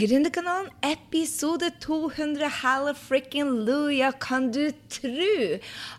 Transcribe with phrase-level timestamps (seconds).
[0.00, 2.48] Gründerkanalen, episode 200.
[2.62, 4.08] Halla frikken luja.
[4.16, 5.58] Kan du tro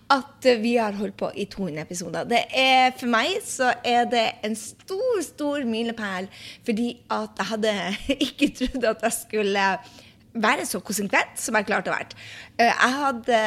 [0.10, 2.26] at vi har holdt på i 200 episoder?
[2.26, 6.32] Det er, for meg så er det en stor, stor milepæl,
[6.66, 7.76] fordi at jeg hadde
[8.28, 9.68] ikke trodd at jeg skulle
[10.34, 12.18] være så konsekvent som jeg klarte å være.
[12.56, 13.40] Eh, jeg hadde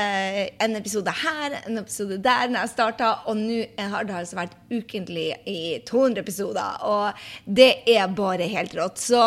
[0.67, 4.57] en episode her, en episode der når jeg starta, og nå har det altså vært
[4.73, 5.59] ukentlig i
[5.89, 6.81] 200 episoder.
[6.85, 7.27] Og
[7.61, 9.01] det er bare helt rått.
[9.01, 9.23] Så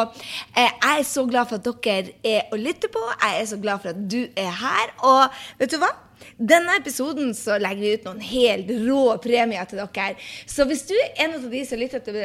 [0.53, 3.03] eh, jeg er så glad for at dere er å lytte på.
[3.21, 4.93] Jeg er så glad for at du er her.
[5.07, 5.93] Og vet du hva?
[6.37, 10.15] Denne episoden så legger vi ut noen helt rå premier til dere.
[10.49, 12.17] Så hvis du er en av de som lytter til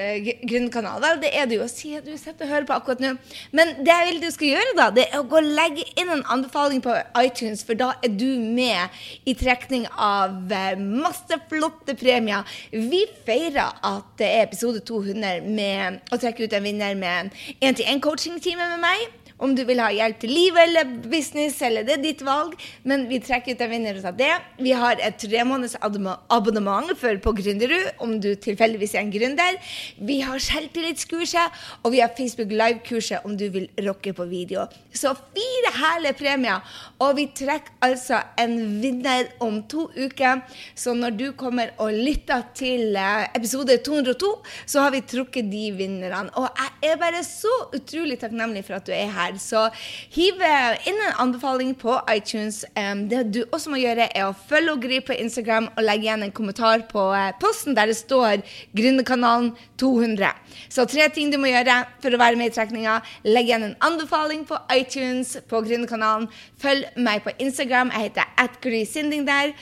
[0.48, 1.68] Grunnkanalen, det er du jo.
[1.70, 3.12] Si at du sitter og hører på akkurat nå.
[3.56, 6.12] Men det jeg vil du skal gjøre, da, det er å gå og legge inn
[6.12, 11.96] en anbefaling på iTunes, for da er du med i trekning av eh, masse flotte
[11.98, 12.44] premier.
[12.72, 18.70] Vi feirer at det er episode 200 med å trekke ut en vinner med en-til-en-coaching-time
[18.74, 22.22] med meg om du vil ha hjelp til liv eller business, eller det er ditt
[22.26, 22.54] valg.
[22.88, 24.30] Men vi trekker ut en vinner av det.
[24.62, 29.58] Vi har et tre måneders abonnement for på Gründerud, om du tilfeldigvis er en gründer.
[29.98, 34.66] Vi har selvtillitskurset, og vi har Facebook Live-kurset om du vil rocke på video.
[34.94, 36.62] Så fire herlige premier,
[37.02, 40.42] og vi trekker altså en vinner om to uker.
[40.78, 44.32] Så når du kommer og lytter til eh, episode 202,
[44.66, 46.30] så har vi trukket de vinnerne.
[46.38, 46.48] Og
[46.82, 49.38] jeg er bare så utrolig takknemlig for at du er her her.
[49.40, 49.68] Så
[50.12, 50.40] hiv
[50.86, 52.64] inn en anbefaling på iTunes.
[53.08, 56.22] det du også må gjøre, er å følge og gripe på Instagram og legge igjen
[56.22, 58.42] en kommentar på eh, posten der det står
[58.76, 60.30] Gründerkanalen 200.
[60.68, 63.00] Så tre ting du må gjøre for å være med i trekninga.
[63.24, 66.28] Legg igjen en anbefaling på iTunes på Gründerkanalen.
[66.62, 67.92] Følg meg på Instagram.
[67.94, 69.52] Jeg heter atgrysinding der.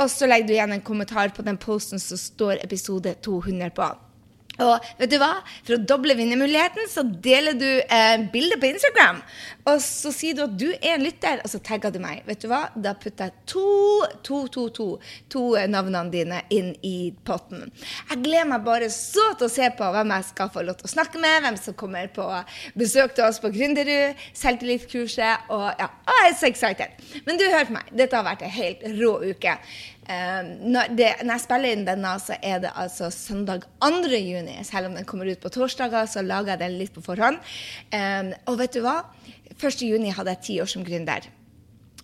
[0.00, 3.90] Og så legger du igjen en kommentar på den posten som står episode 200 på.
[4.64, 5.32] Og vet du hva?
[5.64, 9.22] For å doble vinnermuligheten, så deler du eh, bilde på Instagram.
[9.70, 12.22] Og så sier du at du er en lytter, og så tagger du meg.
[12.28, 12.62] Vet du hva?
[12.74, 13.66] Da putter jeg to,
[14.26, 14.88] to, to, to,
[15.32, 17.68] to navnene dine inn i potten.
[18.10, 20.90] Jeg gleder meg bare så til å se på hvem jeg skal få lov til
[20.90, 22.26] å snakke med, hvem som kommer på
[22.78, 27.00] besøk til oss på Gründerud, selvtillitskurset, og ja, jeg er så excited.
[27.26, 27.94] Men du, hør på meg.
[27.96, 29.56] Dette har vært en helt rå uke.
[30.10, 34.10] Um, når, det, når, jeg spiller inn denne, så er det altså søndag 2.
[34.18, 34.56] juni.
[34.66, 37.38] Selv om den kommer ut på torsdager, så lager jeg den litt på forhånd.
[37.94, 39.02] Um, og vet du hva?
[39.54, 39.84] 1.
[39.86, 41.30] juni hadde jeg ti år som gründer.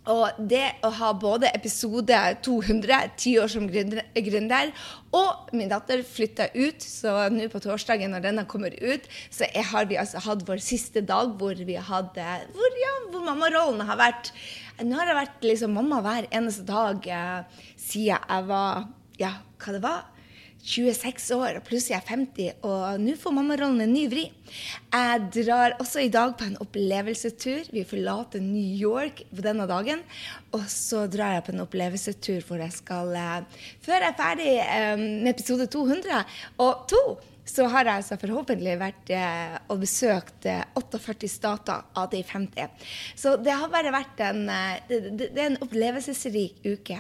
[0.07, 4.71] Og det å ha både episode 200, ti år som gründer,
[5.17, 9.89] og min datter flytta ut, så nå på torsdagen når denne kommer ut, så har
[9.91, 14.31] vi altså hatt vår siste dag hvor vi hadde Hvor, ja, hvor mammarollen har vært
[14.85, 18.85] Nå har jeg vært liksom mamma hver eneste dag eh, siden jeg var
[19.17, 19.33] Ja,
[19.63, 20.05] hva det var?
[20.67, 24.25] 26 år, og plutselig er jeg 50, og nå får mammarollen en ny vri.
[24.91, 27.69] Jeg drar også i dag på en opplevelsestur.
[27.71, 30.03] Vi forlater New York på denne dagen.
[30.57, 34.51] Og så drar jeg på en opplevelsestur hvor jeg skal eh, Før jeg er ferdig
[34.65, 36.25] eh, med episode 200
[36.67, 37.03] og to,
[37.47, 42.87] så har jeg altså forhåpentlig vært eh, og besøkt 48 stater av de 50.
[43.15, 44.45] Så det har bare vært en,
[44.89, 46.99] det, det, det er en opplevelsesrik uke.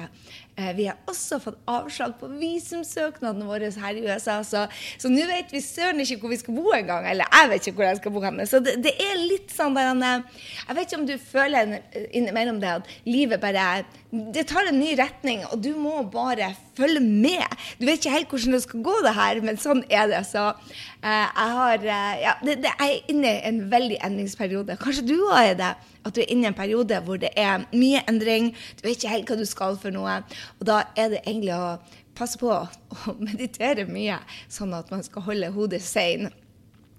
[0.57, 4.39] Eh, vi har også fått avslag på visumsøknaden vår her i USA.
[4.47, 4.63] Så,
[4.97, 7.05] så nå vet vi søren ikke hvor vi skal bo engang.
[7.11, 8.41] Eller jeg vet ikke hvor jeg skal bo hen.
[8.49, 11.77] Så det, det, er litt sånn der Jeg vet ikke om du føler
[12.09, 13.85] innimellom det at livet bare
[14.33, 17.45] Det tar en ny retning, og du må bare følge med.
[17.77, 20.23] Du vet ikke helt hvordan det skal gå, det her, men sånn er det.
[20.29, 24.79] Så uh, jeg har uh, Ja, det, det, er inne i en veldig endringsperiode.
[24.81, 25.75] Kanskje du òg er det
[26.07, 29.13] at du er inne i en periode hvor det er mye endring, du vet ikke
[29.13, 30.19] helt hva du skal for noe.
[30.61, 31.77] Og da er det egentlig å
[32.17, 34.21] passe på å meditere mye,
[34.53, 36.31] sånn at man skal holde hodet sein.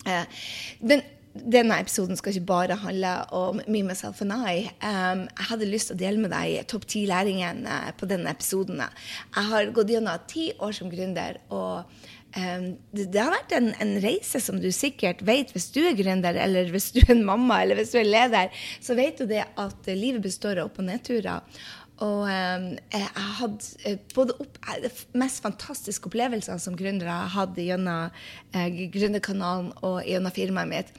[0.07, 0.43] Eh,
[0.79, 1.03] men
[1.43, 4.67] denne episoden skal ikke bare handle om me, myself and I.
[4.81, 8.83] Um, jeg hadde lyst til å dele med deg topp ti-læringen uh, på denne episoden.
[8.83, 11.41] Jeg har gått gjennom ti år som gründer.
[11.49, 11.83] og
[12.37, 16.37] det, det, har vært en, en, reise som du sikkert vet hvis du er gründer,
[16.37, 18.51] eller hvis du er en mamma, eller hvis du er leder,
[18.83, 21.41] så vet du det at livet består av opp- og nedturer.
[22.05, 27.31] Og eh, jeg hatt eh, både opp, eh, de mest fantastiske opplevelser som gründer jeg
[27.33, 28.11] hatt gjennom
[28.53, 30.91] eh, Gründerkanalen og gjennom firmaet mitt.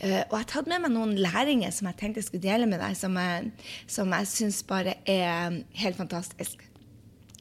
[0.00, 2.80] Eh, og jeg har med meg noen læringer som jeg tenkte jeg skulle dele med
[2.80, 3.52] deg, som jeg,
[3.90, 6.64] som jeg syns bare er helt fantastisk.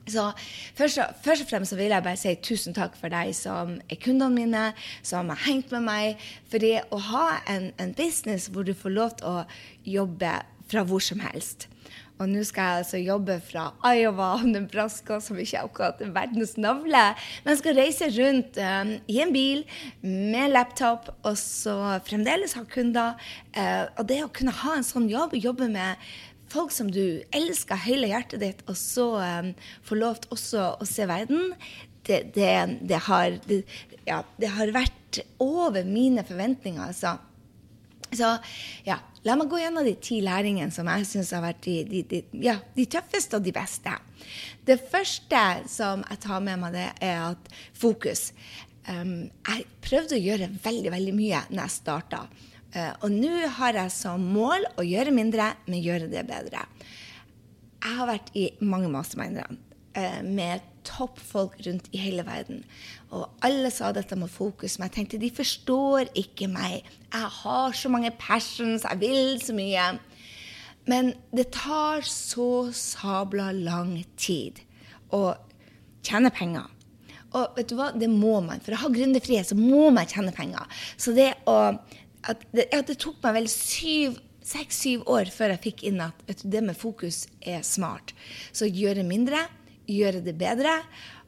[0.07, 0.31] Så
[0.75, 3.99] først, først, og fremst så vil jeg bare si tusen takk for deg som er
[3.99, 4.65] kundene mine,
[5.03, 6.27] som har hengt med meg.
[6.51, 9.41] For det å ha en, en business hvor du får lov til å
[9.97, 10.37] jobbe
[10.71, 11.67] fra hvor som helst.
[12.17, 16.55] Og nå skal jeg altså jobbe fra Iowa og Nebraska, som ikke er akkurat verdens
[16.57, 17.03] navle.
[17.43, 19.61] Men jeg skal reise rundt um, i en bil
[20.01, 21.75] med laptop og så
[22.07, 23.19] fremdeles ha kunder.
[23.53, 26.01] Uh, og det å kunne ha en sånn jobb, jobbe med
[26.51, 29.53] folk som du elsker hele hjertet ditt, og så um,
[29.85, 31.53] få lov til også å se verden,
[32.07, 32.51] det, det,
[32.87, 33.35] det, har,
[34.07, 37.17] ja, det har vært over mine forventninger, altså.
[38.15, 38.29] Så
[38.87, 42.03] ja, la meg gå gjennom de ti læringene som jeg syns har vært de, de,
[42.07, 43.93] de, ja, de, tøffeste og de beste.
[44.67, 48.29] Det første som jeg tar med meg, det er at fokus.
[48.87, 52.23] Um, jeg prøvde å gjøre veldig, veldig mye når jeg starta.
[52.71, 56.63] Uh, og nå har jeg som mål å gjøre mindre, men gjøre det bedre.
[57.83, 62.63] Jeg har vært i mange masterminder uh, med toppfolk rundt i hele verden.
[63.11, 66.87] Og alle sa dette med fokus, men jeg tenkte de forstår ikke meg.
[67.13, 69.89] Jeg har så mange passions, jeg vil så mye.
[70.87, 74.63] Men det tar så sabla lang tid
[75.13, 75.35] å
[76.07, 76.71] tjene penger.
[77.35, 78.63] Og vet du hva, det må man.
[78.63, 80.63] For å ha gründerfrihet så må man tjene penger.
[80.95, 81.59] Så det å
[82.27, 84.17] at det, at det tok meg vel syv
[84.47, 88.13] seks-syv år før jeg fikk inn at du, det med fokus er smart.
[88.55, 89.43] Så gjøre mindre,
[89.87, 90.81] gjøre det bedre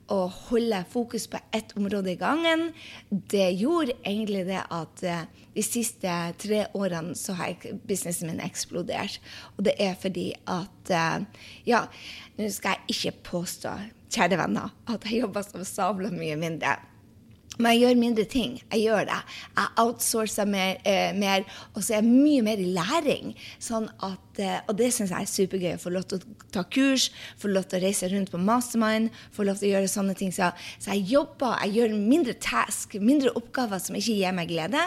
[0.09, 2.69] og holde fokus på ett område i gangen,
[3.09, 9.19] det gjorde egentlig det at uh, de siste tre årene så har businessen min eksplodert.
[9.57, 11.85] Og det er fordi at uh, Ja,
[12.39, 13.75] nå skal jeg ikke påstå,
[14.09, 16.79] kjære venner, at jeg jobber som sabla mye mindre.
[17.59, 18.53] Men jeg gjør mindre ting.
[18.71, 19.17] Jeg gjør det.
[19.57, 23.33] Jeg outsourcer mer, eh, mer og så er jeg mye mer i læring.
[23.59, 25.73] Sånn at, eh, og det syns jeg er supergøy.
[25.75, 29.09] Å Få lov til å ta kurs, få lov til å reise rundt på mastermind,
[29.35, 30.31] få lov til å gjøre sånne ting.
[30.31, 34.79] Så, så jeg jobber, jeg gjør mindre task, mindre oppgaver som ikke gir meg glede.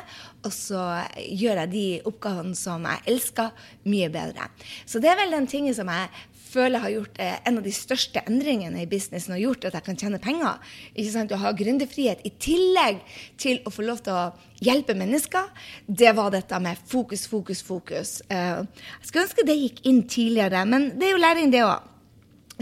[0.43, 3.53] Og så gjør jeg de oppgavene som jeg elsker,
[3.85, 4.49] mye bedre.
[4.87, 6.09] Så det er vel den tingen som jeg
[6.53, 9.77] føler jeg har gjort eh, en av de største endringene i businessen og gjort at
[9.79, 10.73] jeg kan tjene penger.
[10.93, 11.35] Ikke sant?
[11.35, 13.01] Å ha gründerfrihet i tillegg
[13.41, 14.25] til å få lov til å
[14.63, 15.49] hjelpe mennesker,
[15.87, 18.19] det var dette med fokus, fokus, fokus.
[18.29, 21.89] Eh, jeg skulle ønske det gikk inn tidligere, men det er jo læring, det òg.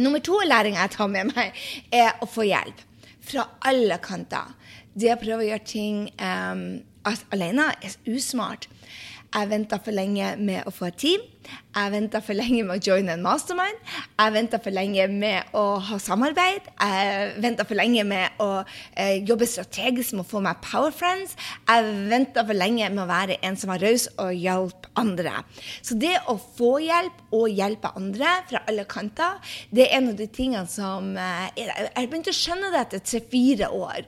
[0.00, 1.58] Nummer to læring jeg tar med meg,
[1.92, 2.86] er å få hjelp
[3.30, 4.54] fra alle kanter.
[4.94, 6.62] Det å prøve å gjøre ting eh,
[7.34, 8.68] alene er usmart.
[9.30, 11.26] Jeg venta for lenge med å få et team.
[11.70, 13.78] Jeg venta for lenge med å joine en mastermind.
[14.18, 16.66] Jeg venta for lenge med å ha samarbeid.
[16.66, 18.48] Jeg venta for lenge med å
[18.98, 21.36] eh, jobbe strategisk med å få meg power friends.
[21.68, 25.44] Jeg venta for lenge med å være en som var raus og hjalp andre.
[25.78, 29.38] Så det å få hjelp og hjelpe andre fra alle kanter,
[29.70, 33.70] det er en av de tingene som eh, Jeg begynte å skjønne det etter tre-fire
[33.78, 34.02] år.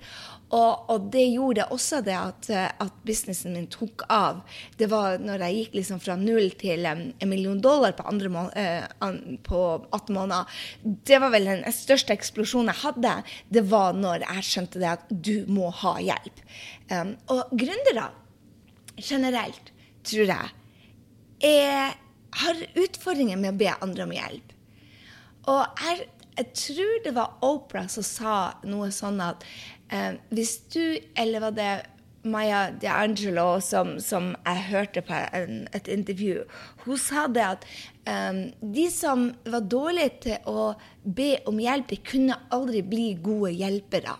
[0.53, 4.43] Og, og, det gjorde også det at, at, businessen min tok av.
[4.77, 9.17] Det var når jeg gikk liksom fra null til en million dollar på, må uh,
[9.49, 10.63] på 18 måneder.
[10.83, 13.15] Det var vel den største eksplosjonen jeg hadde.
[13.49, 16.45] Det var når jeg skjønte det at du må ha hjelp.
[16.93, 18.11] Um, og gründere
[19.01, 19.73] generelt,
[20.05, 20.57] tror jeg,
[21.43, 21.95] er,
[22.43, 24.53] har utfordringer med å be andre om hjelp.
[25.51, 28.37] Og jeg, jeg tror det var Opera som sa
[28.69, 29.47] noe sånn at
[29.93, 31.73] Eh, hvis du, eller var det
[32.25, 36.45] Maya DeAngelo som, som jeg hørte på en, et intervju,
[36.85, 37.67] hun sa det at
[38.07, 38.45] um,
[38.75, 40.73] de som var dårlige til å
[41.03, 44.15] be om hjelp, de kunne aldri bli gode hjelpere.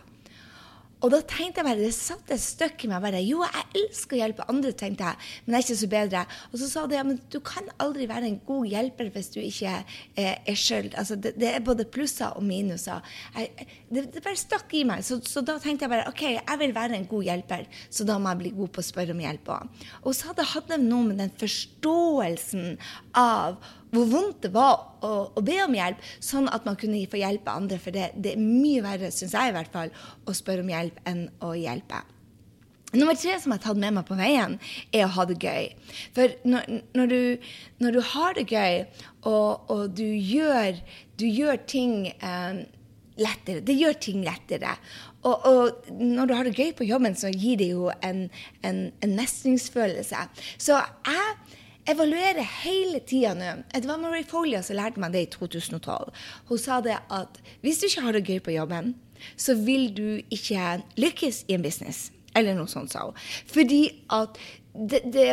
[1.03, 4.17] Og da tenkte jeg bare, det satt et støkk i meg bare Jo, jeg elsker
[4.17, 6.23] å hjelpe andre, tenkte jeg, men jeg er ikke så bedre.
[6.51, 9.41] Og så sa de ja, men du kan aldri være en god hjelper hvis du
[9.43, 10.93] ikke eh, er sjøl.
[10.99, 13.03] Altså, det, det, er både plusser og minuser.
[13.35, 15.05] Jeg, det, det, bare stakk i meg.
[15.07, 18.19] Så, så, da tenkte jeg bare OK, jeg vil være en god hjelper, så da
[18.23, 19.85] må jeg bli god på å spørre om hjelp òg.
[20.07, 22.77] Og så hadde det noe med den forståelsen
[23.19, 23.59] av
[23.93, 27.53] hvor vondt det var å, å, be om hjelp, sånn at man kunne få hjelpe
[27.53, 27.79] andre.
[27.83, 29.93] For det, det er mye verre, syns jeg i hvert fall,
[30.25, 32.01] å spørre om hjelp enn å hjelpe.
[32.93, 34.59] Nummer tre som jeg har tatt med meg på veien,
[34.93, 35.71] er å ha det gøy.
[36.17, 37.49] For når, når, du,
[37.81, 38.83] når du, har det gøy,
[39.23, 40.77] og, og du, gjør,
[41.17, 42.65] du, gjør, ting eh,
[43.23, 44.75] lettere Det gjør ting lettere.
[45.23, 48.27] Og, og, når du har det gøy på jobben, så gir det jo en,
[48.67, 50.27] en, en mestringsfølelse.
[50.61, 50.77] Så
[51.09, 51.35] jeg
[51.89, 53.55] evaluere hele tida nå.
[53.73, 56.13] Det var Marie Folia som lærte meg det i 2012.
[56.51, 58.95] Hun sa det at hvis du ikke har det gøy på jobben,
[59.37, 62.11] så vil du ikke lykkes i en business.
[62.37, 63.19] Eller noe sånt, sa hun.
[63.51, 63.85] Fordi
[64.15, 64.39] at
[64.73, 65.29] det, det,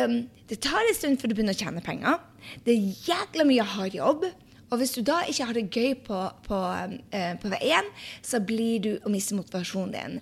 [0.50, 2.20] det tar en stund før du begynner å tjene penger.
[2.66, 4.26] Det er jækla mye hard jobb.
[4.70, 7.88] Og hvis du da ikke har det gøy på, på, uh, på veien,
[8.22, 10.20] så blir du å miste motivasjonen din.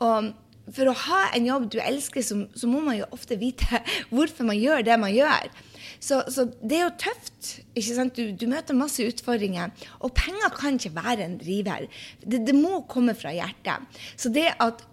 [0.00, 0.30] Og
[0.74, 3.82] for å ha en jobb du elsker, så, så, må man jo ofte vite
[4.12, 5.50] hvorfor man gjør det man gjør.
[6.00, 7.48] Så, så, det er jo tøft.
[7.76, 8.16] ikke sant?
[8.16, 9.72] Du, du, møter masse utfordringer.
[10.00, 11.84] Og penger kan ikke være en driver.
[12.24, 14.00] Det, det må komme fra hjertet.
[14.16, 14.86] Så det at,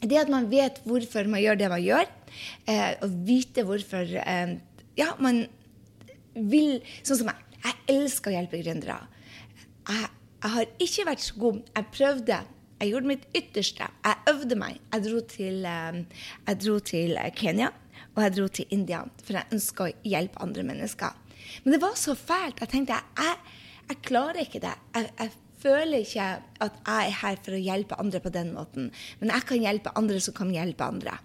[0.00, 2.08] det at man vet hvorfor man gjør det man gjør,
[2.72, 4.56] eh, og vite hvorfor eh,
[4.98, 5.44] Ja, man
[6.34, 7.44] vil Sånn som meg.
[7.60, 8.96] Jeg elsker å hjelpe gründere.
[9.90, 10.08] Jeg,
[10.40, 11.60] jeg har ikke vært så god.
[11.76, 12.40] Jeg prøvde.
[12.80, 13.90] Jeg gjorde mitt ytterste.
[14.06, 14.80] Jeg øvde meg.
[14.94, 17.68] Jeg dro til, eh, jeg dro til Kenya
[18.20, 21.14] og jeg dro til India, for jeg ønska å hjelpe andre mennesker.
[21.64, 22.60] Men det var så fælt.
[22.60, 23.38] Jeg tenkte jeg,
[23.88, 24.74] jeg klarer ikke det.
[24.96, 26.26] Jeg, jeg, føler ikke
[26.64, 28.86] at jeg er her for å hjelpe andre på den måten.
[29.20, 31.18] Men jeg kan hjelpe andre som kan hjelpe andre.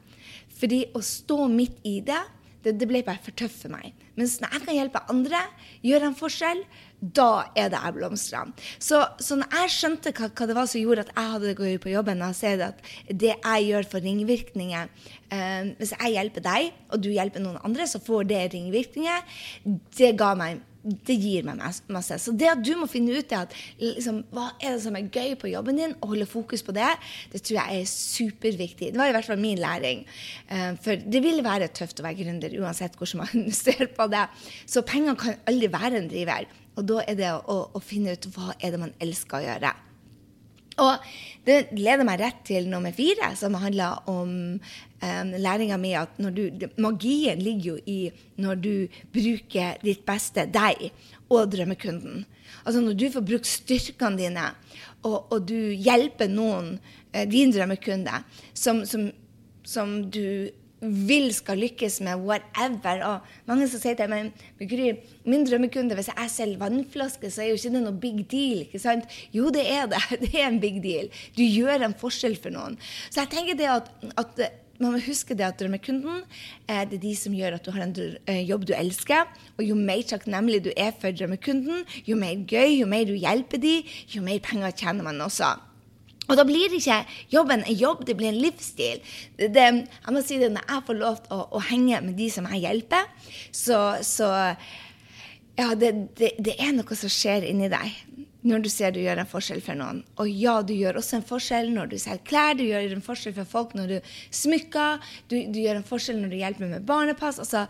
[0.59, 2.19] Fordi å stå midt i det
[2.65, 3.93] det, det, ble bare for tøft for meg.
[4.19, 5.39] Mens når jeg kan hjelpe andre,
[5.85, 6.63] gjøre en forskjell,
[7.13, 8.51] da er det jeg blomstrer.
[8.79, 11.57] Så, så når jeg skjønte hva, hva, det var som gjorde at jeg hadde det
[11.59, 14.87] gøy på jobben, og ser at det jeg gjør for ringvirkninger
[15.33, 19.35] eh, Hvis jeg hjelper deg, og du hjelper noen andre, så får det ringvirkninger.
[19.97, 22.17] Det meg det gir meg masse.
[22.21, 25.33] Så det at du må finne ut at, liksom, hva er det som er gøy
[25.41, 26.91] på jobben din, og holde fokus på det,
[27.33, 28.91] det tror jeg er superviktig.
[28.93, 30.05] Det var i hvert fall min læring.
[30.51, 34.27] Uh, for det vil være tøft å være gründer uansett hvordan man ser på det.
[34.69, 36.45] Så penger kan aldri være en driver.
[36.75, 39.73] Og da er det å, å finne ut hva er det man elsker å gjøre.
[40.83, 41.05] Og
[41.47, 46.67] det leder meg rett til nummer fire, som handler om um, læringa mi at du,
[46.83, 47.99] magien ligger jo i
[48.43, 48.73] når du
[49.13, 50.89] bruker ditt beste, deg,
[51.31, 52.25] og drømmekunden.
[52.65, 54.49] Altså når du får brukt styrkene dine,
[55.05, 56.75] og, og du hjelper noen,
[57.15, 58.19] uh, din drømmekunde,
[58.51, 59.07] som, som,
[59.63, 60.51] som du
[60.81, 63.03] vil skal lykkes med whatever.
[63.07, 64.33] Og mange som sier til meg
[65.25, 68.65] min drømmekunde, hvis jeg selger vannflaske, så er jo ikke det noe big deal.
[68.65, 69.09] ikke sant?
[69.35, 70.03] Jo, det er det.
[70.25, 71.09] Det er en big deal.
[71.37, 72.77] Du gjør en forskjell for noen.
[73.09, 74.39] Så jeg tenker det at, at
[74.79, 76.23] man må huske det at drømmekunden
[76.67, 77.93] eh, det er de som gjør at du har en
[78.27, 79.29] eh, jobb du elsker.
[79.55, 83.61] Og jo mer takknemlig du er for drømmekunden, jo mer gøy, jo mer du hjelper
[83.61, 85.53] dem, jo mer penger tjener man også.
[86.25, 87.03] Og da blir ikke
[87.33, 89.03] jobben en jobb, det blir en livsstil.
[89.37, 92.17] Det, det, jeg må si det, Når jeg får lov til å, å henge med
[92.17, 93.07] de som jeg hjelper,
[93.51, 94.31] så, så
[95.55, 98.03] ja, det, det, det, er noe som skjer inni deg
[98.45, 100.03] når du ser du gjør en forskjell for noen.
[100.21, 103.33] Og ja, du gjør også en forskjell når du selger klær, du gjør en forskjell
[103.39, 105.01] for folk når du smykker,
[105.31, 107.39] du, du gjør en forskjell når du hjelper med barnepass.
[107.41, 107.63] Altså,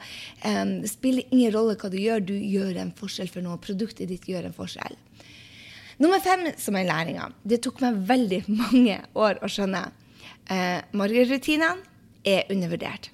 [0.44, 3.62] um, det spiller ingen rolle hva du gjør, du gjør en forskjell for noen.
[3.64, 5.00] Produktet ditt gjør en forskjell.
[6.02, 7.30] Nummer fem som er læringa.
[7.48, 9.86] Det tok meg veldig mange år å skjønne.
[10.52, 11.78] Eh, Morgenrutinene
[12.28, 13.12] er undervurdert.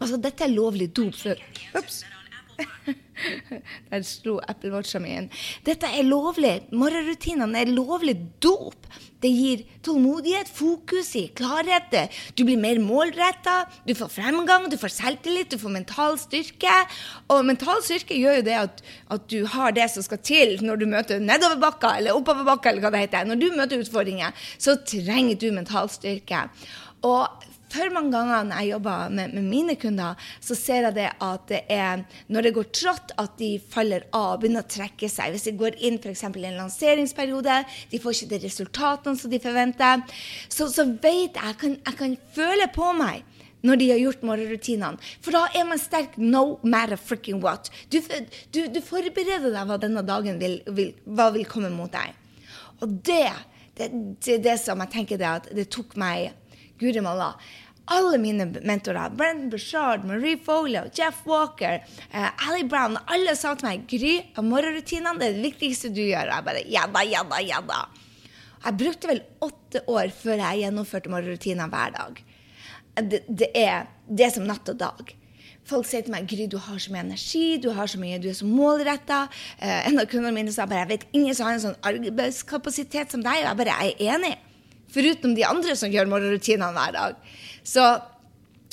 [0.00, 1.40] Altså, dette er lovlig dop for
[1.78, 2.02] Ops.
[3.90, 5.28] Der slo Apple Watcha mi inn.
[5.66, 6.58] Dette er lovlig.
[6.76, 8.88] Morgenrutinene er lovlig dop.
[9.24, 11.94] Det gir tålmodighet, fokus i klarhet.
[12.36, 16.74] Du blir mer målretta, du får fremgang, du får selvtillit, du får mental styrke.
[17.32, 18.84] Og mental styrke gjør jo det at,
[19.16, 22.92] at du har det som skal til når du møter nedoverbakka eller oppoverbakka, eller hva
[22.94, 23.28] det heter.
[23.30, 26.46] Når du møter utfordringer, så trenger du mental styrke.
[27.06, 27.24] Og
[27.72, 31.46] for mange ganger når jeg jobber med, med, mine kunder, så ser jeg det at
[31.50, 35.34] det er når det går trått, at de faller av, begynner å trekke seg.
[35.34, 36.26] Hvis de går inn f.eks.
[36.28, 40.04] i en lanseringsperiode, de får ikke de resultatene som de forventer,
[40.48, 43.24] så, så vet jeg, jeg kan, jeg kan føle på meg
[43.66, 45.10] når de har gjort morgenrutinene.
[45.24, 47.70] For da er man sterk no matter freaking what.
[47.90, 47.98] Du,
[48.54, 52.14] du, du forbereder deg hva denne dagen vil, vil, hva vil komme mot deg.
[52.84, 53.30] Og det,
[53.78, 53.90] det,
[54.22, 56.34] det, det som jeg tenker det at det tok meg
[56.80, 57.34] Guri malla.
[57.94, 63.68] Alle mine mentorer, Brendan Bushard, Marie Folio, Jeff Walker, uh, Ali Brown, alle sa til
[63.68, 66.32] meg Gry, morgenrutinene det er det viktigste du gjør.
[66.32, 68.06] Jeg bare jada, jada, ja da, ja da.
[68.66, 72.18] Jeg brukte vel åtte år før jeg gjennomførte morgenrutinene hver dag.
[72.96, 75.12] Det, det, er, det er som natt og dag.
[75.66, 78.26] Folk sier til meg Gry, du har så mye energi, du har så mye, du
[78.30, 79.26] er så målretta.
[79.60, 83.14] Uh, en av kundene mine sa bare jeg vet ingen som har en sånn arbeidskapasitet
[83.14, 83.44] som deg.
[83.44, 84.34] Og jeg bare jeg er enig.
[84.92, 87.18] Foruten de andre som gjør morgenrutinene hver dag.
[87.66, 87.84] Så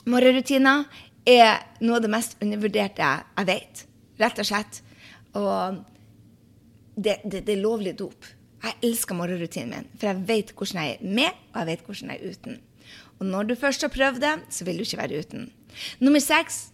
[0.09, 0.85] morgenrutiner
[1.29, 3.83] er noe av det mest undervurderte jeg vet.
[4.21, 4.81] Rett og slett.
[5.39, 5.81] Og
[6.95, 8.27] det, det, det er lovlig dop.
[8.63, 12.13] Jeg elsker morgenrutinen min, for jeg vet hvordan jeg er med, og jeg vet hvordan
[12.13, 12.61] jeg er uten.
[13.19, 15.49] Og når du først har prøvd det, så vil du ikke være uten.
[16.03, 16.69] Nummer seks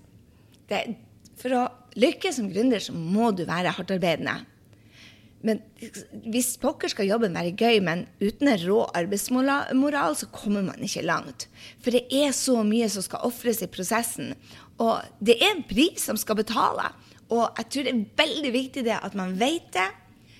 [1.39, 1.61] For å
[1.97, 4.35] lykkes som gründer, så må du være hardtarbeidende.
[5.45, 5.61] Men
[6.27, 11.05] hvis pokker skal jobben være gøy, men uten en rå arbeidsmoral, så kommer man ikke
[11.07, 11.47] langt.
[11.83, 14.33] For det er så mye som skal ofres i prosessen.
[14.83, 16.89] Og det er en pris som skal betale.
[17.29, 19.87] Og jeg tror det er veldig viktig det at man vet det,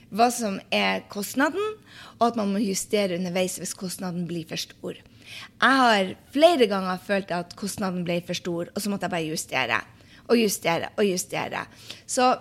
[0.09, 1.75] hva som er kostnaden,
[2.17, 4.97] og at man må justere underveis hvis kostnaden blir for stor.
[4.97, 9.29] Jeg har flere ganger følt at kostnaden ble for stor, og så måtte jeg bare
[9.29, 9.81] justere.
[10.29, 11.65] og justere og justere.
[12.05, 12.35] Så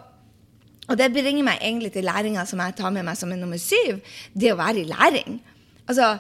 [0.88, 3.60] og det bringer meg egentlig til læringa som jeg tar med meg som er nummer
[3.60, 4.00] syv.
[4.32, 5.38] Det å være i læring.
[5.84, 6.14] Altså,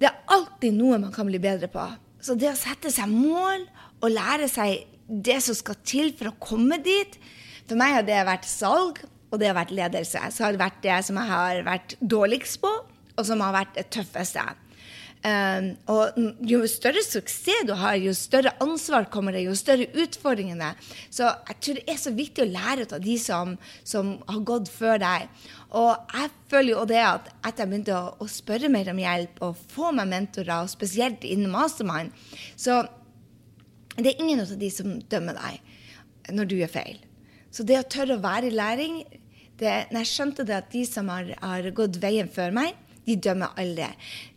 [0.00, 1.84] det er alltid noe man kan bli bedre på.
[2.24, 3.66] Så det å sette seg mål
[4.00, 7.14] og lære seg det som skal til for å komme dit
[7.68, 8.98] For meg har det vært salg,
[9.28, 10.20] og det har vært ledelse.
[10.32, 12.70] Så har det vært det som jeg har vært dårligst på,
[13.12, 14.40] og som har vært det tøffeste.
[15.18, 16.14] Um, og
[16.46, 20.70] jo større suksess du har, jo større ansvar kommer det, jo større utfordringene.
[21.10, 24.70] Så jeg tror det er så viktig å lære av de som, som har gått
[24.70, 25.26] før deg.
[25.74, 29.42] Og jeg føler jo det at etter jeg begynte å, å, spørre mer om hjelp
[29.44, 32.14] og få meg mentorer, og spesielt innen Mastermind,
[32.56, 32.84] så
[33.98, 36.98] det er ingen av de som dømmer deg når du gjør feil.
[37.50, 39.00] Så det å tørre å være i læring
[39.58, 42.76] det, Når jeg skjønte det at de som har, har gått veien før meg,
[43.08, 43.88] de dømmer aldri.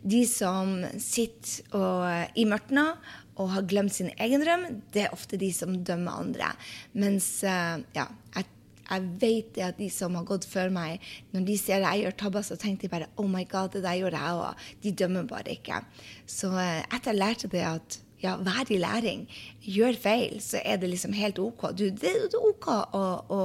[0.02, 2.08] De som sitter og,
[2.40, 2.96] i mørket
[3.40, 6.52] og har glemt sin egen drøm, det er ofte de som dømmer andre.
[6.94, 8.48] Mens uh, ja, jeg,
[8.92, 11.02] jeg vet at de som har gått før meg,
[11.34, 14.00] når de ser jeg gjør tabber, så tenker de bare Oh my God, det der
[14.02, 14.70] gjorde jeg òg.
[14.84, 15.82] De dømmer bare ikke.
[16.30, 19.26] Så uh, etter jeg lærte det at ja, vær i læring,
[19.66, 21.72] gjør feil, så er det liksom helt OK.
[21.74, 23.40] Du, det, er OK å, å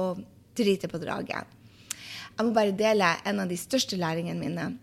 [0.57, 1.55] drite på draget.
[2.37, 4.75] Jeg må bare dele en av de største læringene mine eh,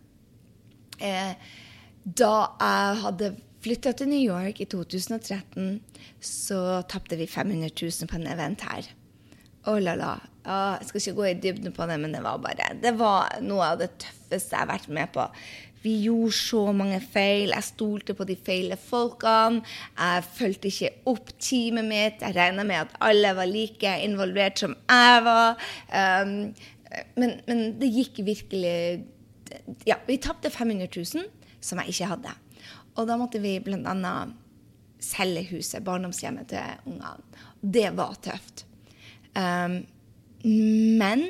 [1.00, 3.34] da jeg hadde
[3.64, 5.80] flytta til New York i 2013,
[6.20, 8.90] så tapte vi 500 000 på en event her.
[9.66, 10.14] Oh la la.
[10.44, 13.70] Jeg skal ikke gå i dybden på det, men det var bare Det var noe
[13.72, 15.24] av det tøffeste jeg har vært med på.
[15.84, 17.52] Vi gjorde så mange feil.
[17.52, 19.64] Jeg stolte på de feile folkene.
[19.96, 22.22] Jeg fulgte ikke opp teamet mitt.
[22.24, 25.60] Jeg regna med at alle var like involvert som jeg var.
[25.92, 26.54] Um,
[27.18, 28.76] men, men, det gikk virkelig
[29.88, 31.26] ja, vi tapte 500 000,
[31.60, 32.34] som jeg ikke hadde.
[32.94, 34.14] Og da måtte vi bl.a.
[35.02, 37.44] selge huset, barndomshjemmet til ungene.
[37.60, 38.66] Det var tøft.
[39.34, 39.80] Um,
[40.44, 41.24] men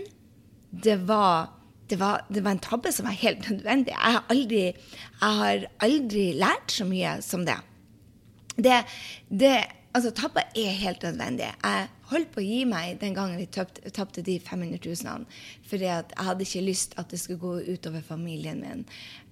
[0.75, 1.54] det var,
[1.88, 3.95] det, var, det var, en tabbe som var helt nødvendig.
[3.95, 4.64] Jeg har aldri,
[5.21, 7.57] jeg har aldri lært så mye som det.
[8.54, 8.83] Det,
[9.28, 9.54] det
[9.94, 11.52] Altså, tabber er helt nødvendig.
[11.62, 15.26] Jeg holdt på å gi meg den gangen vi tapte de 500 000,
[15.70, 18.83] fordi jeg hadde ikke lyst at det skulle gå utover familien min.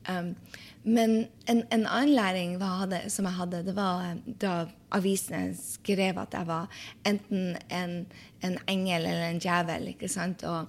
[0.07, 0.37] Um,
[0.85, 1.17] men
[1.51, 4.55] en, en, annen læring hadde, som jeg hadde, det var um, da
[4.95, 6.71] avisene skrev at jeg var
[7.07, 7.99] enten en,
[8.43, 9.93] en engel eller en djevel.
[9.97, 10.47] ikke sant?
[10.47, 10.67] Og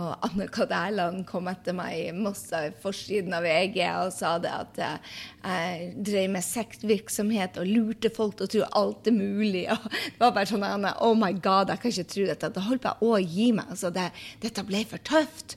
[0.00, 0.72] og Anne-Kat.
[0.76, 6.32] Erland kom etter meg i masse forsiden av VG og sa det at jeg drev
[6.36, 9.66] med sektvirksomhet og lurte folk til å tro alt er mulig.
[9.72, 12.52] Og det var bare sånn Anne, Oh my God, jeg kan ikke tro dette.
[12.52, 13.72] Da holdt jeg å gi meg.
[13.72, 14.10] Altså, det,
[14.44, 15.56] dette ble for tøft.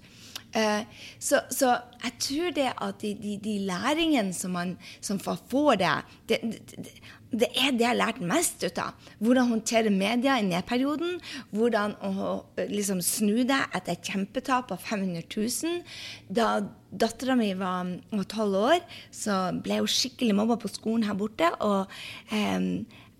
[0.49, 0.81] Uh,
[1.21, 5.91] så, så, jeg tror det at de, de, de læringene som man som får det,
[6.31, 6.39] det,
[6.73, 6.95] det
[7.29, 9.09] det er det jeg har lært mest ut av.
[9.21, 11.19] Hvordan håndtere media i nedperioden.
[11.53, 15.83] Hvordan å liksom, snu det etter et kjempetap av 500 000.
[16.25, 16.49] Da
[16.89, 17.91] dattera mi var
[18.33, 18.81] tolv år,
[19.13, 21.51] så ble hun skikkelig mobba på skolen her borte.
[21.61, 21.93] Og
[22.33, 22.65] eh,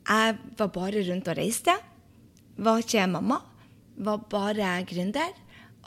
[0.10, 1.78] jeg var bare rundt og reiste.
[2.58, 3.44] Var ikke mamma.
[4.02, 5.38] Var bare gründer.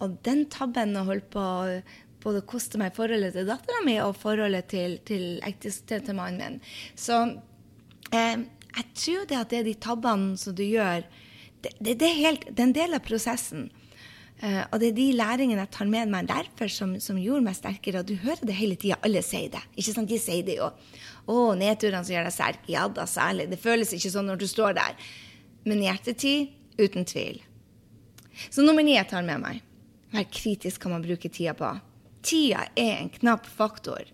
[0.02, 1.44] Og den tabben holdt på
[2.22, 6.60] både koste meg forholdet til dattera mi og forholdet til, til, til, til mannen min.
[6.94, 7.18] Så
[8.12, 11.04] Eh, jeg tror det at det er de tabbene som du gjør,
[11.62, 13.68] det, det, det, er, helt, det er, en del av prosessen.
[14.42, 17.58] Eh, og det er de læringene jeg tar med meg derfor som, som gjorde meg
[17.58, 18.02] sterkere.
[18.02, 18.98] Og du hører det hele tida.
[19.06, 19.62] Alle sier det.
[19.76, 20.10] Ikke sant?
[20.10, 20.72] De sier det jo.
[21.30, 22.66] Å, nedturene som gjør deg sterk.
[22.72, 23.48] Ja da, særlig.
[23.52, 24.98] Det føles ikke sånn når du står der.
[25.68, 27.38] Men hjertetid, uten tvil.
[28.48, 29.62] Så nummer ni jeg tar med meg.
[30.12, 31.70] Vær kritisk kan man bruke tida på.
[32.26, 34.04] Tida er en knapp faktor.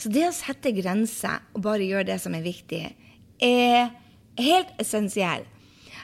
[0.00, 2.84] Så det å sette grenser og bare gjøre det som er viktig,
[3.44, 3.90] er
[4.40, 5.46] helt essensiell.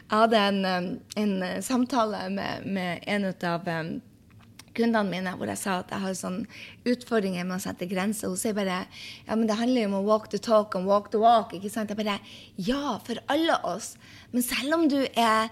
[0.06, 3.96] Jeg hadde en, um, en uh, samtale med, med en av um,
[4.76, 6.46] kundene mine hvor jeg sa at jeg har sånne
[6.88, 8.30] utfordringer med å sette grenser.
[8.30, 11.10] Hun sier bare ja, men det handler jo om å walk the talk and walk
[11.14, 11.54] the walk.
[11.56, 11.90] ikke sant?
[11.90, 12.20] Jeg bare,
[12.56, 13.94] Ja, for alle oss.
[14.32, 15.50] Men selv om du er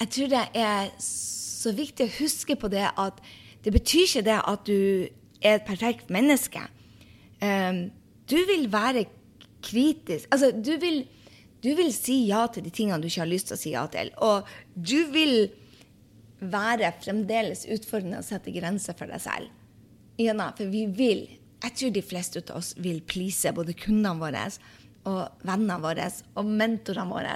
[0.00, 3.18] Jeg tror det er så viktig å huske på det at
[3.60, 5.08] det betyr ikke det at du
[5.44, 6.62] er et perfekt menneske.
[7.42, 7.90] Um,
[8.30, 9.04] du vil være
[9.60, 11.02] kritisk Altså, du vil
[11.60, 13.84] du vil si ja til de tingene du ikke har lyst til å si ja
[13.92, 14.12] til.
[14.24, 15.50] Og du vil
[16.40, 19.50] være fremdeles utfordrende å sette grenser for deg selv.
[20.20, 21.28] Ja, for vi vil
[21.60, 24.46] Jeg tror de fleste av oss vil please både kundene våre
[25.04, 26.06] og vennene våre
[26.40, 27.34] og mentorene våre.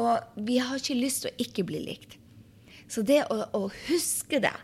[0.00, 2.16] Og vi har ikke lyst til å ikke bli likt.
[2.88, 4.54] Så det å, å huske det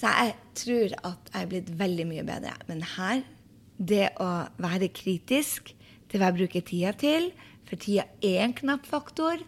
[0.00, 2.54] Så jeg tror at jeg er blitt veldig mye bedre.
[2.70, 3.20] Men her,
[3.76, 5.74] det å være kritisk
[6.10, 7.30] til hva jeg bruker tida til,
[7.68, 9.42] for tida er en knapp faktor.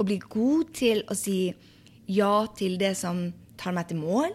[0.00, 1.54] å bli god til å si
[2.10, 4.32] ja til det som tar meg til mål.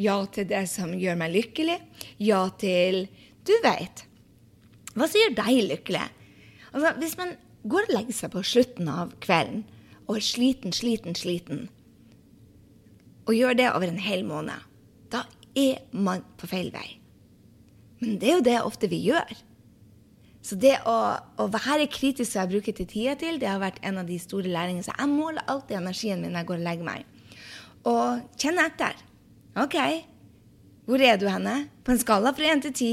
[0.00, 1.78] Ja til det som gjør meg lykkelig.
[2.18, 3.06] Ja til
[3.44, 4.06] Du veit.
[4.94, 6.06] Hva som gjør deg lykkelig?
[6.72, 7.34] Altså, hvis man
[7.68, 9.64] går og legger seg på slutten av kvelden
[10.06, 11.68] og er sliten, sliten, sliten,
[13.24, 14.64] og gjør det over en hel måned,
[15.12, 15.24] da
[15.56, 16.86] er man på feil vei.
[18.00, 19.32] Men det er jo det ofte vi gjør.
[20.44, 20.94] Så det å,
[21.40, 24.18] å være kritisk som jeg bruker til tida til, det har vært en av de
[24.20, 24.84] store læringene.
[24.84, 27.06] Så jeg måler alltid energien min når jeg går og legger meg.
[27.88, 28.98] Og kjenne etter.
[29.64, 29.76] OK,
[30.84, 31.54] hvor er du henne?
[31.84, 32.90] På en skala fra 1 til 10,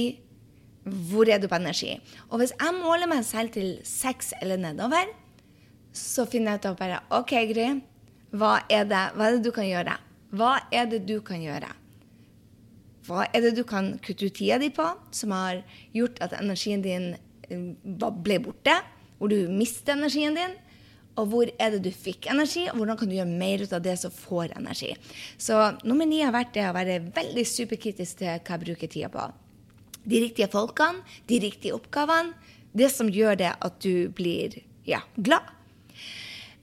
[1.11, 1.97] hvor er du på energi?
[2.29, 5.11] Og hvis jeg måler meg selv til 6 eller nedover,
[5.91, 7.67] så finner jeg ut av bare OK, Gry,
[8.31, 9.97] hva er, det, hva er det du kan gjøre?
[10.31, 11.73] Hva er det du kan gjøre?
[13.09, 16.85] Hva er det du kan kutte ut tida di på, som har gjort at energien
[16.85, 17.11] din
[17.51, 18.75] ble borte?
[19.19, 20.57] Hvor du mister energien din?
[21.19, 23.83] Og hvor er det du fikk energi, og hvordan kan du gjøre mer ut av
[23.83, 24.93] det som får energi?
[25.37, 29.11] Så nummer ni har vært det å være veldig superkritisk til hva jeg bruker tida
[29.11, 29.27] på.
[30.07, 32.33] De riktige folkene, de riktige oppgavene.
[32.71, 34.55] Det som gjør det at du blir
[34.87, 35.43] ja, glad.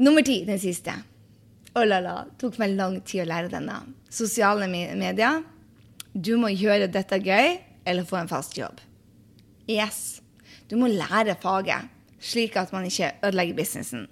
[0.01, 0.94] Nummer ti, den siste.
[1.77, 3.77] Oh la la, tok meg lang tid å lære denne.
[4.11, 5.42] Sosiale medier.
[6.16, 8.81] Du må gjøre dette gøy eller få en fast jobb.
[9.68, 10.22] Yes.
[10.71, 11.89] Du må lære faget,
[12.21, 14.07] slik at man ikke ødelegger businessen.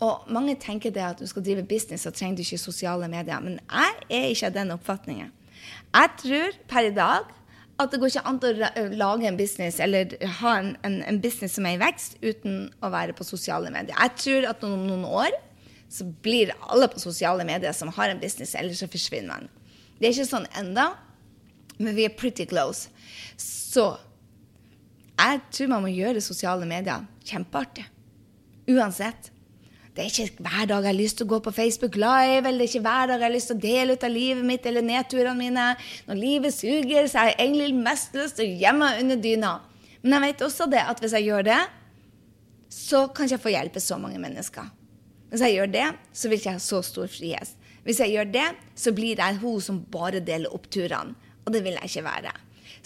[0.00, 3.40] Og mange tenker det at du skal drive business, så trenger du ikke sosiale medier.
[3.40, 5.32] Men jeg er ikke av den oppfatningen.
[5.92, 7.28] Jeg tror per i dag
[7.80, 11.56] at det går ikke an å lage en business eller ha en, en, en business
[11.56, 13.96] som er i vekst, uten å være på sosiale medier.
[13.96, 15.36] Jeg tror at om noen år
[15.90, 19.48] så blir alle på sosiale medier som har en business, eller så forsvinner man.
[19.98, 20.92] Det er ikke sånn enda,
[21.80, 22.92] men vi er pretty close.
[23.40, 23.96] Så
[25.20, 27.84] jeg tror man må gjøre sosiale medier kjempeartig.
[28.70, 29.30] Uansett.
[29.90, 32.62] Det er ikke hver dag jeg har lyst til å gå på Facebook Live, eller
[32.62, 34.68] det er ikke hver dag jeg har lyst til å dele ut av livet mitt
[34.70, 35.64] eller nedturene mine.
[36.06, 39.52] Når livet suger, så har jeg egentlig mest lyst til å gjemme meg under dyna.
[40.00, 41.58] Men jeg vet også det at hvis jeg gjør det,
[42.70, 44.70] så kan ikke jeg få hjelpe så mange mennesker.
[45.30, 47.56] Hvis jeg gjør det, så vil ikke jeg ha så stor frihet.
[47.84, 48.46] Hvis jeg gjør det,
[48.78, 51.16] så blir jeg hun som bare deler oppturene.
[51.44, 52.32] Og det vil jeg ikke være.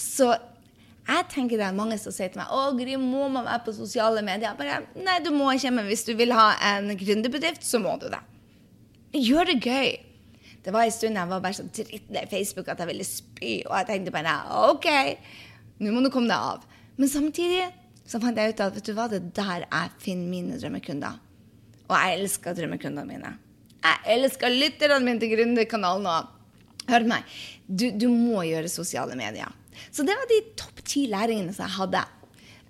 [0.00, 0.32] Så
[1.04, 3.74] jeg tenker det er mange som sier til meg å Gry, må man være på
[3.76, 4.56] sosiale medier?
[4.56, 8.08] Bare, Nei, du må ikke, men hvis du vil ha en gründerbedrift, så må du
[8.12, 8.22] det.
[9.14, 9.90] Gjør det gøy.
[10.64, 13.76] Det var en stund jeg var bare så drittlei Facebook at jeg ville spy, og
[13.76, 14.38] jeg tenkte bare
[14.70, 14.88] OK,
[15.84, 16.64] nå må du komme deg av.
[16.96, 17.66] Men samtidig
[18.08, 21.20] så fant jeg ut at vet du hva, det er der jeg finner mine drømmekunder.
[21.84, 23.34] Og jeg elsker drømmekundene mine.
[23.84, 26.32] Jeg elsker lytterne mine til Gründerkanalen òg.
[26.88, 27.28] Hør meg.
[27.68, 29.52] Du, du, må gjøre sosiale medier.
[29.92, 32.02] Så det var de topp ti læringene som jeg hadde.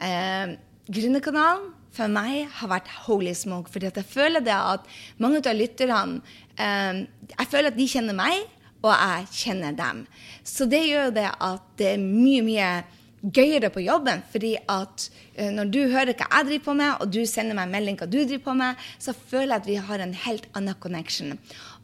[0.04, 0.54] Eh,
[0.94, 3.70] Gründerkanalen for meg har vært holy smoke.
[3.70, 4.80] fordi jeg føler det at
[5.18, 6.20] mange av lytterne
[6.58, 7.06] eh,
[7.38, 8.44] Jeg føler at de kjenner meg,
[8.84, 10.06] og jeg kjenner dem.
[10.44, 12.84] Så det gjør det at det er mye, mye
[13.24, 14.22] gøyere på jobben.
[14.30, 15.08] fordi at
[15.38, 18.00] uh, når du hører hva jeg driver på med, og du sender meg en melding
[18.00, 21.38] hva du driver på med, så føler jeg at vi har en helt annen connection.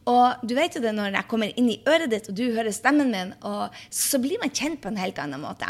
[0.09, 2.73] Og du vet jo det når jeg kommer inn i øret ditt, og du hører
[2.73, 5.69] stemmen min, og så blir man kjent på en helt annen måte.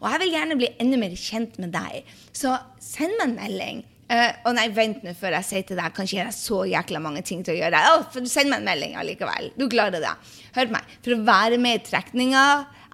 [0.00, 2.12] Og jeg vil gjerne bli enda mer kjent med deg.
[2.30, 3.82] Så send meg en melding.
[4.12, 7.00] Uh, og nei, vent nå før jeg sier til deg kanskje jeg har så jækla
[7.00, 7.82] mange ting til å gjøre.
[7.94, 9.50] Oh, for Send meg en melding allikevel.
[9.56, 10.12] Du klarer det.
[10.52, 10.94] Hør på meg.
[11.06, 12.44] For å være med i trekninga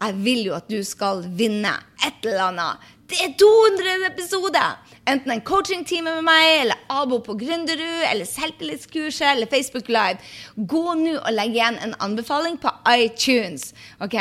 [0.01, 1.75] jeg vil jo at du skal vinne
[2.07, 2.89] et eller annet.
[3.09, 4.77] Det er 200 episoder!
[5.09, 10.21] Enten en coachingtime med meg, eller abo på Gründerud, eller selvtillitskurset, eller Facebook Live.
[10.69, 13.73] Gå nå og legg igjen en anbefaling på iTunes.
[14.05, 14.19] ok?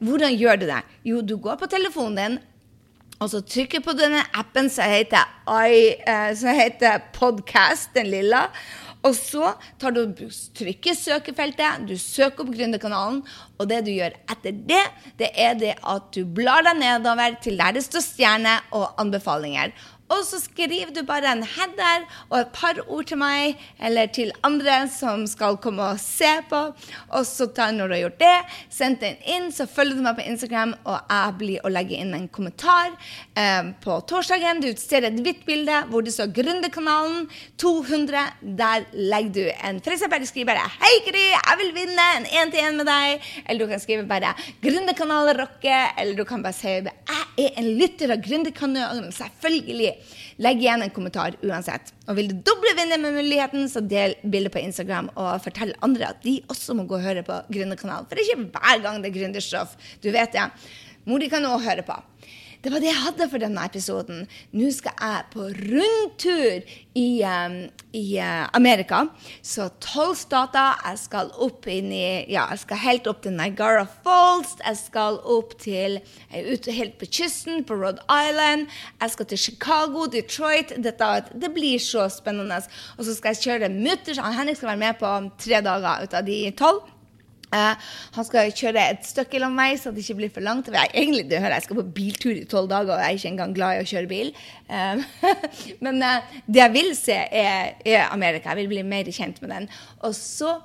[0.00, 0.80] Hvordan gjør du det?
[1.04, 2.38] Jo, du går på telefonen din,
[3.20, 8.46] og så trykker på denne appen som heter, I, uh, som heter Podcast, den lille.
[9.06, 10.02] Og så tar du
[10.56, 13.22] trykker søkefeltet, du søker opp Gründerkanalen,
[13.56, 14.82] og det du gjør etter det,
[15.20, 19.72] det er det at du blar deg nedover til der det står stjerne og anbefalinger.
[20.10, 24.32] Og så skriver du bare en header og et par ord til meg eller til
[24.46, 26.62] andre som skal komme og se på.
[27.14, 28.38] Og så tar, når du har gjort det,
[28.74, 32.14] send den inn, så følger du meg på Instagram, og jeg blir å legge inn
[32.16, 32.90] en kommentar
[33.38, 34.62] eh, på torsdagen.
[34.64, 37.28] Du ser et hvitt bilde hvor det står 'Gründerkanalen
[37.62, 38.26] 200'.
[38.58, 40.02] Der legger du en F.eks.
[40.10, 43.30] du skriver bare 'Hei, Gry, jeg vil vinne en én-til-én med deg'.
[43.46, 45.94] Eller du kan skrive bare 'Gründerkanalen rocker'.
[45.98, 46.90] Eller du kan bare si 'Jeg
[47.38, 49.12] er en lytter av Gründerkanalen'.
[49.14, 49.99] Selvfølgelig.
[50.42, 51.92] Legg igjen en kommentar uansett.
[52.08, 56.40] Og vil du doble muligheten så del bildet på Instagram og fortell andre at de
[56.50, 58.08] også må gå og høre på Gründerkanalen.
[58.08, 59.76] For det er ikke hver gang det er gründerstoff.
[60.02, 60.46] Du vet det.
[61.08, 61.96] Mor di kan òg høre på.
[62.60, 64.26] Det var det jeg hadde for denne episoden.
[64.52, 66.66] Nå skal jeg på rundtur
[66.98, 67.56] i, um,
[67.96, 69.06] i uh, Amerika.
[69.40, 70.76] Så tolv stater.
[70.84, 74.58] Jeg skal opp inn i Ja, jeg skal helt opp til Niagara Falls.
[74.60, 78.68] Jeg skal opp til ut helt på kysten, på Rhode Island.
[79.00, 80.76] Jeg skal til Chicago, Detroit.
[80.84, 82.60] Dette, det blir så spennende.
[82.98, 84.20] Og så skal jeg kjøre mutters.
[84.20, 86.84] Henrik skal være med på tre dager ut av de tolv.
[87.50, 87.74] Uh,
[88.14, 90.70] han skal kjøre et stykke med meg, så det ikke blir for langt.
[90.70, 93.32] Jeg, egentlig, du hører, jeg skal på biltur i tolv dager, og jeg er ikke
[93.32, 94.30] engang glad i å kjøre bil.
[94.70, 95.02] Uh,
[95.84, 98.52] men uh, det jeg vil se, er, er, Amerika.
[98.52, 99.68] Jeg vil bli mer kjent med den.
[100.06, 100.60] Og så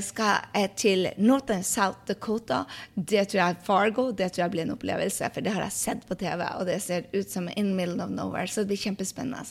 [0.00, 2.62] skal jeg til North and South Dakota.
[2.96, 4.06] Det tror jeg er Fargo.
[4.16, 6.78] Det tror jeg blir en opplevelse, for det har jeg sett på TV, og det
[6.80, 9.44] ser ut som in middle of nowhere, så det blir kjempespennende.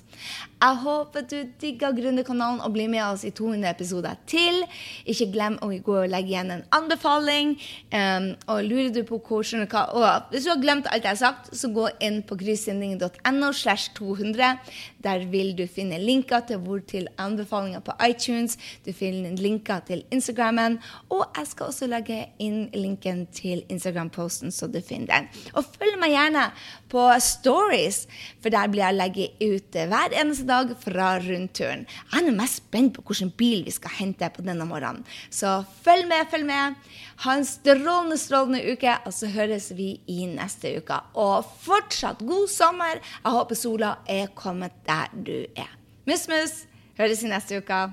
[0.58, 4.64] Jeg håper du digger Gründerkanalen og blir med oss i 200 episoder til.
[5.06, 7.56] Ikke glem å gå og legge igjen en anbefaling.
[7.94, 11.56] Um, og lurer du på hvordan og Hvis du har glemt alt jeg har sagt,
[11.56, 14.58] så gå inn på grysynding.no slash 200.
[15.04, 18.58] Der vil du finne linker til hvor til anbefalinger på iTunes.
[18.86, 20.80] Du finner linker til Instagrammen.
[21.10, 25.30] Og jeg skal også legge inn linken til Instagram-posten, så du finner den.
[25.54, 26.50] Og følg meg gjerne
[26.96, 28.06] på Stories,
[28.44, 31.84] for der blir jeg legget ut hver eneste dag fra rundturen.
[32.14, 35.04] Jeg er mest spent på hvilken bil vi skal hente på denne morgenen.
[35.30, 36.78] Så følg med, følg med.
[37.26, 41.02] Ha en strålende, strålende uke, og så høres vi i neste uke.
[41.20, 43.04] Og fortsatt god sommer.
[43.24, 45.76] Jeg håper sola er kommet der du er.
[46.08, 46.64] Mus, mus.
[46.96, 47.84] Høres i neste uke.